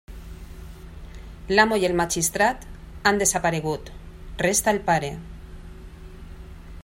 [1.57, 2.65] L'amo i el magistrat
[3.11, 3.93] han desaparegut;
[4.47, 5.11] resta el pare.